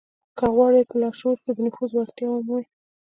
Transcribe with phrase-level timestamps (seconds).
[0.37, 2.65] که غواړئ په لاشعور کې د نفوذ وړتيا ومومئ.